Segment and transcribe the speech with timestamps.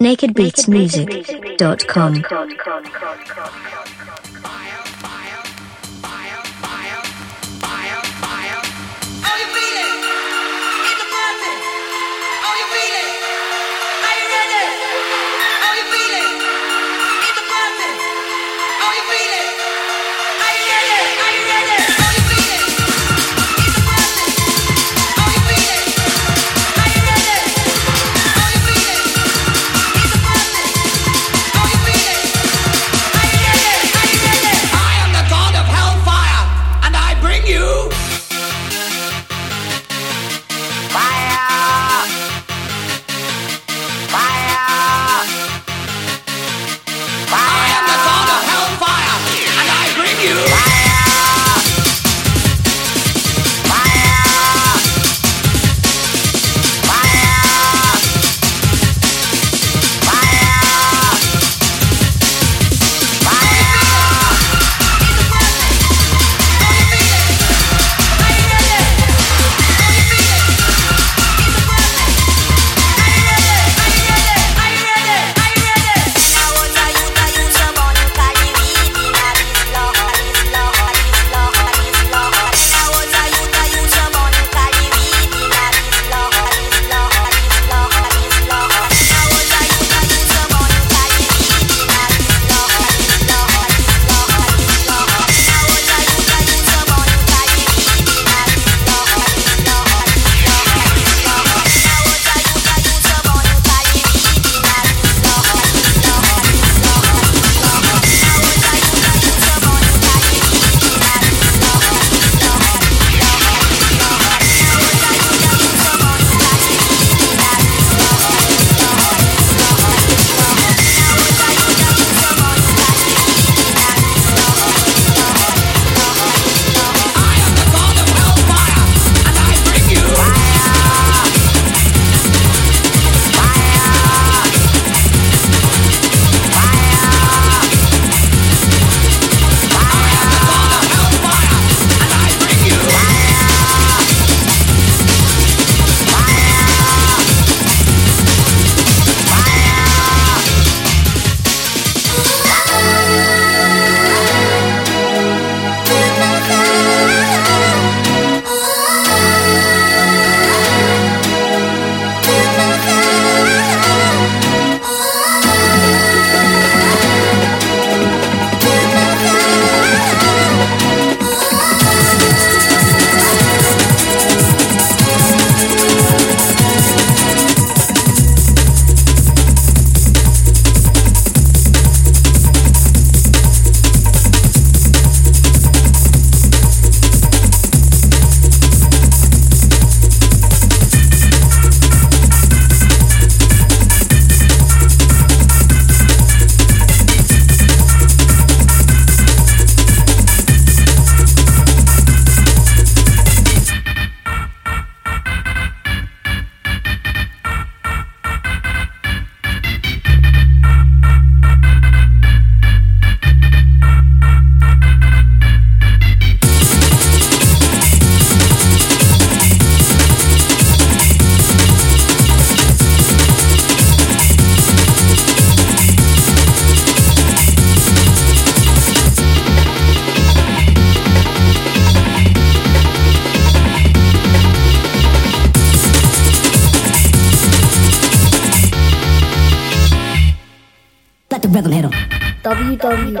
[0.00, 2.22] nakedbeatsmusic.com.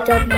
[0.08, 0.37] job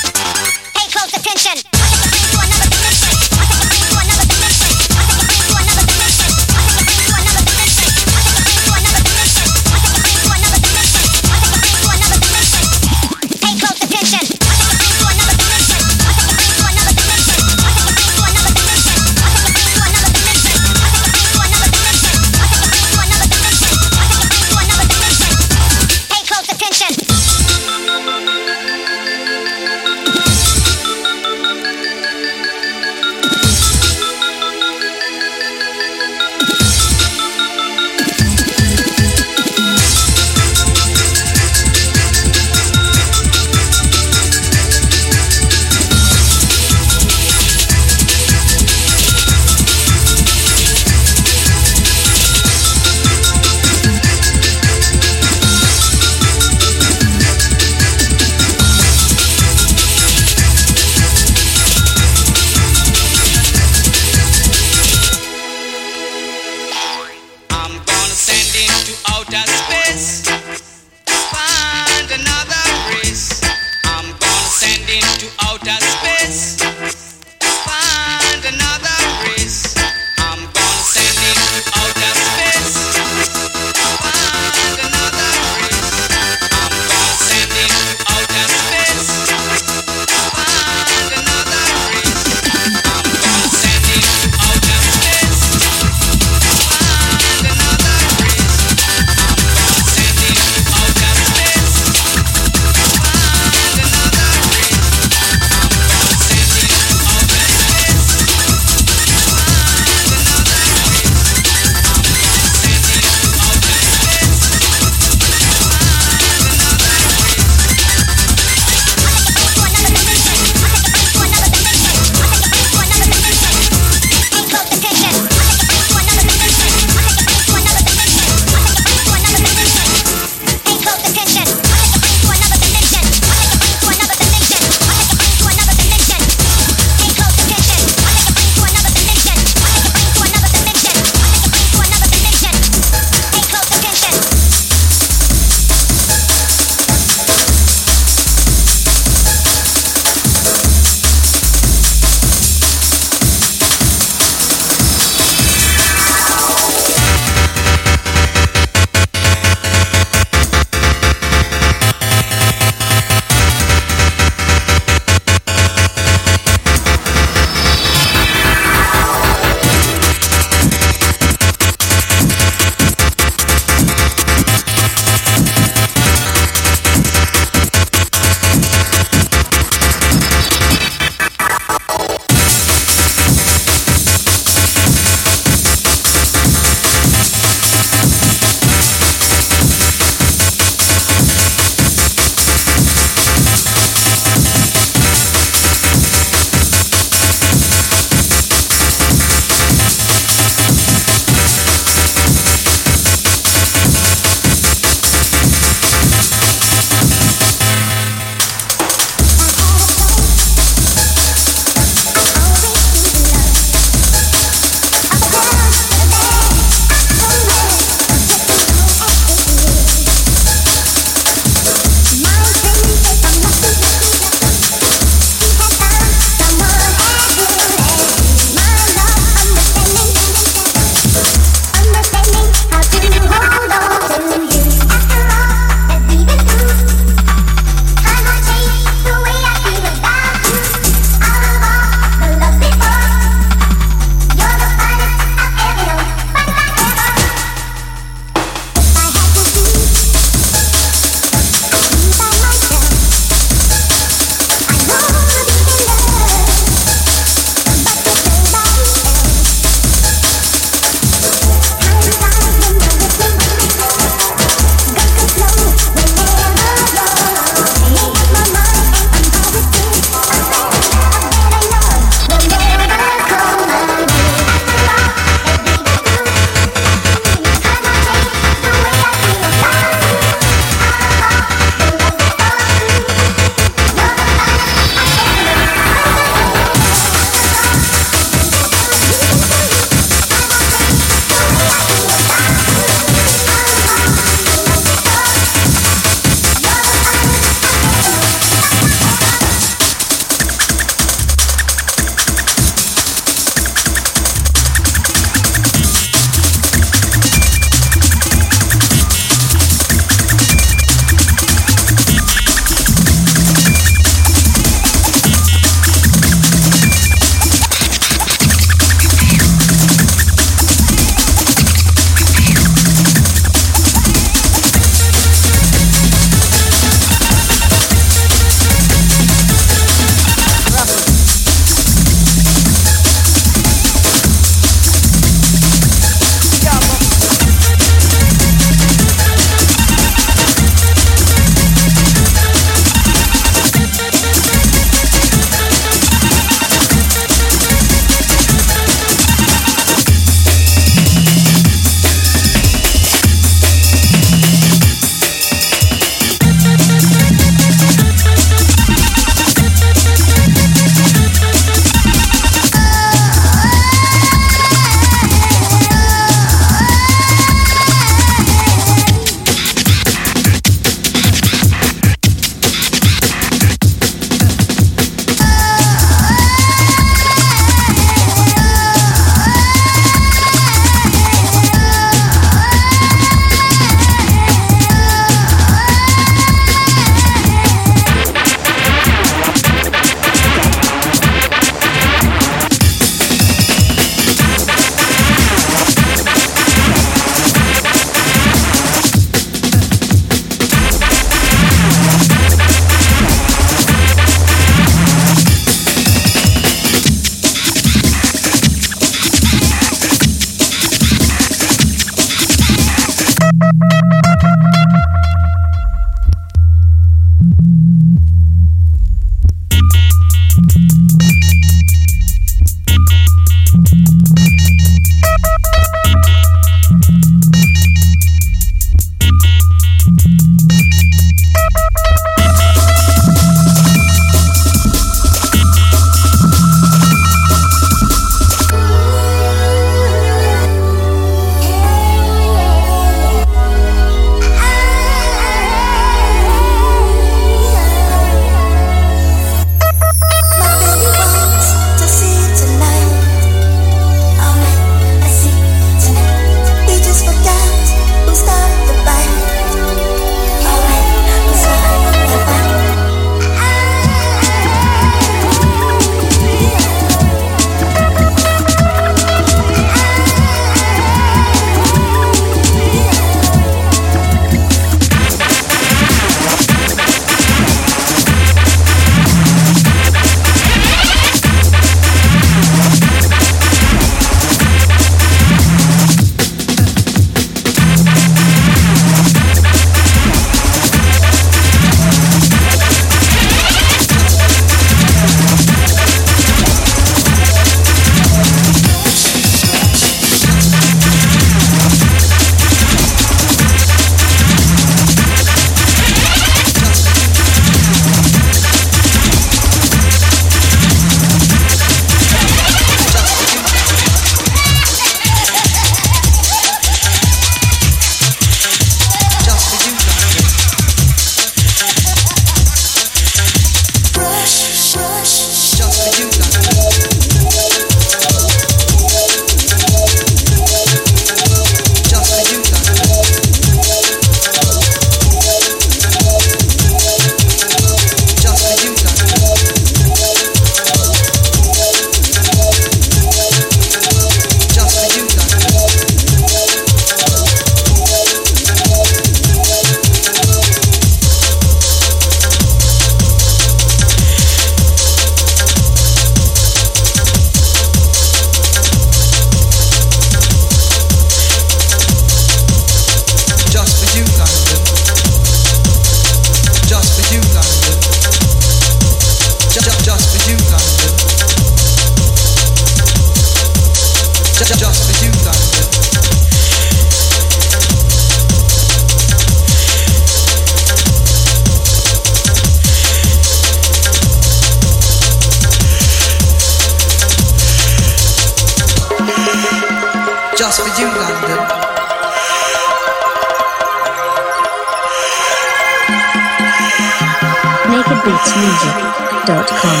[598.20, 600.00] nakedbeatsmusic.com.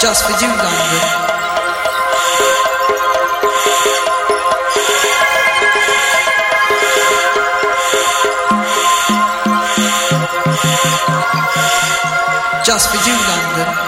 [0.00, 1.02] Just for you, London.
[12.64, 13.87] Just for you, London.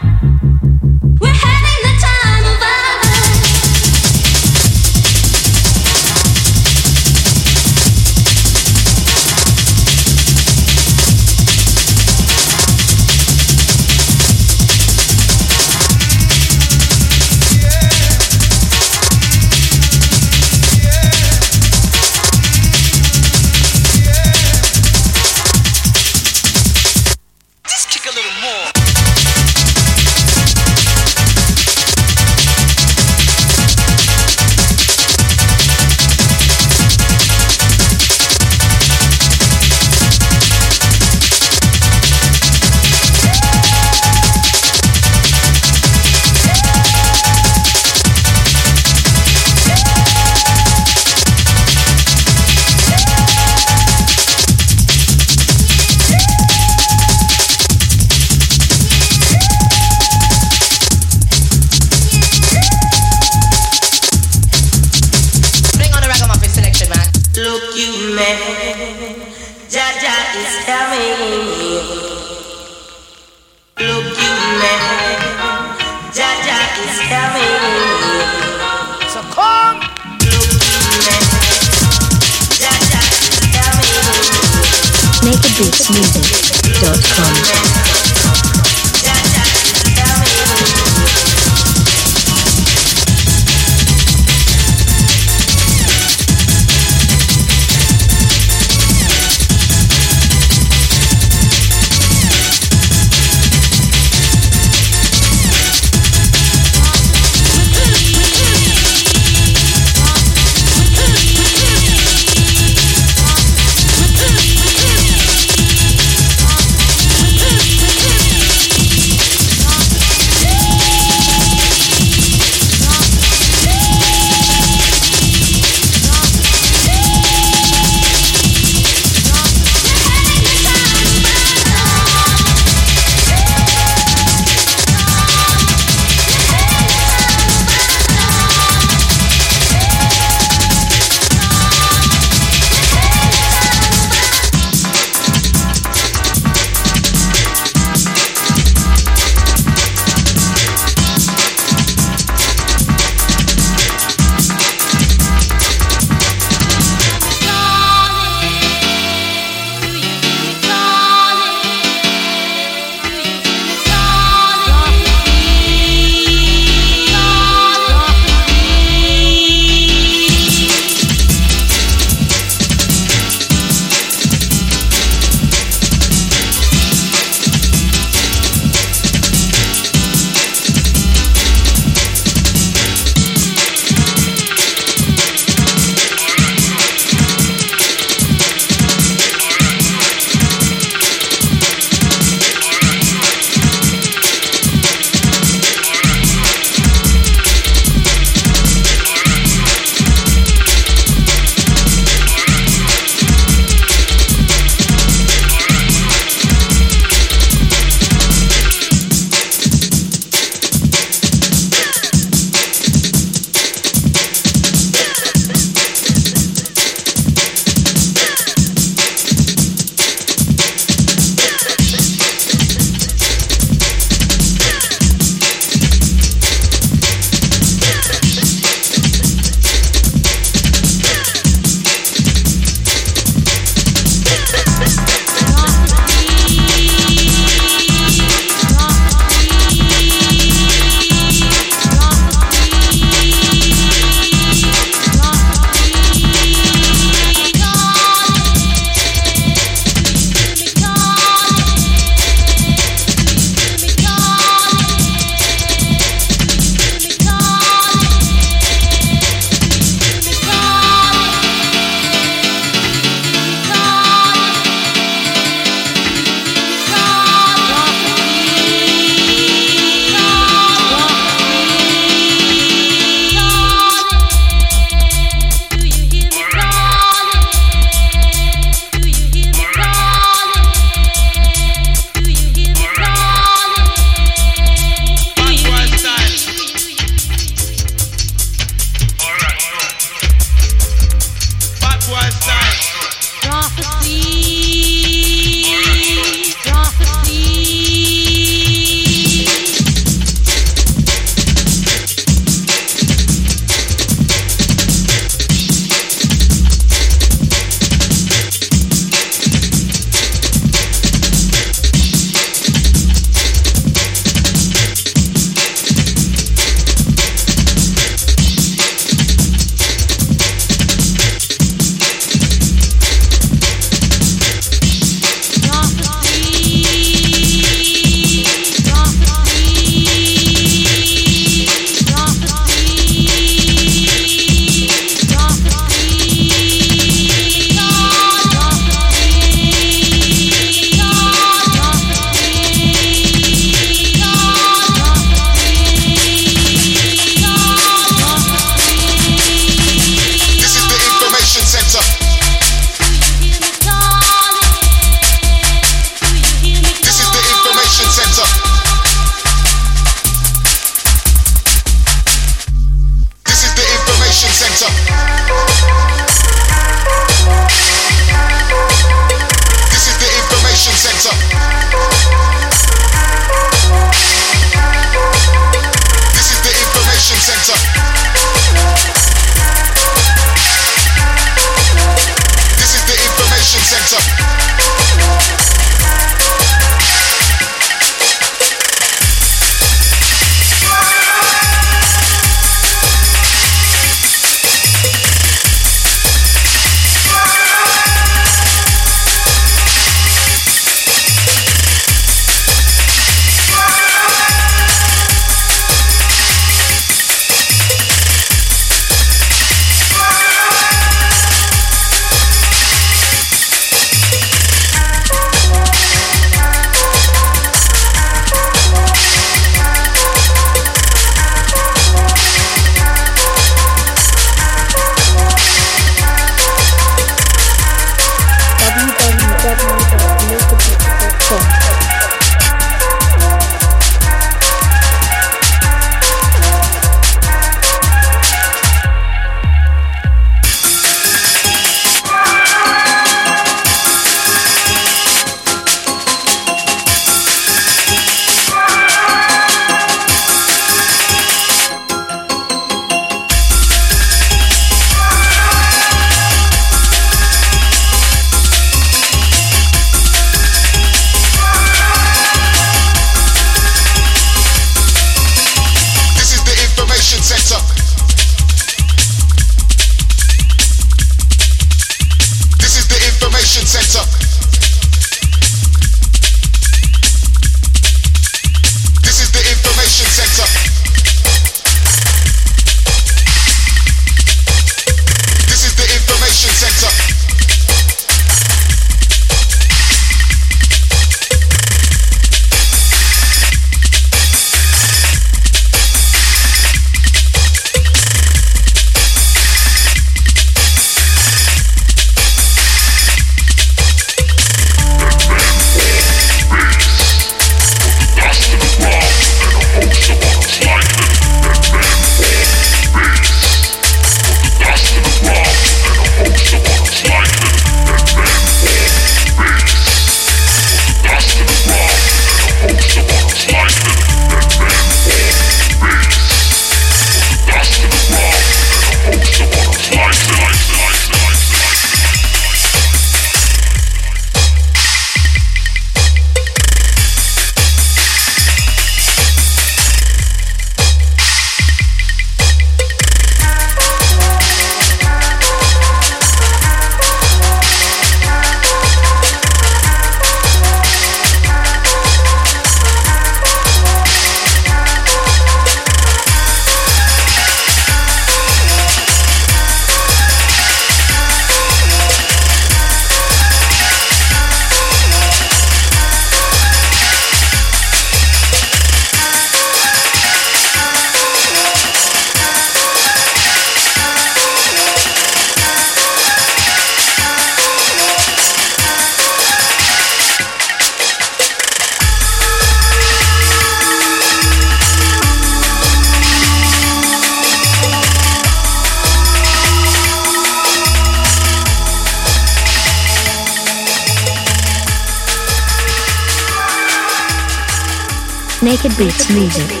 [599.49, 600.00] nakedbeatsmusic.com.